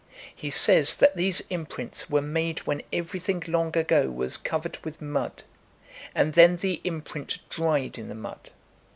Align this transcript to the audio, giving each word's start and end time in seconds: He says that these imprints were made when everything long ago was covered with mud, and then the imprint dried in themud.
He 0.35 0.49
says 0.49 0.95
that 0.95 1.15
these 1.15 1.41
imprints 1.51 2.09
were 2.09 2.23
made 2.23 2.57
when 2.65 2.81
everything 2.91 3.43
long 3.45 3.77
ago 3.77 4.09
was 4.09 4.35
covered 4.35 4.79
with 4.83 4.99
mud, 4.99 5.43
and 6.15 6.33
then 6.33 6.57
the 6.57 6.81
imprint 6.83 7.37
dried 7.51 7.99
in 7.99 8.09
themud. 8.09 8.49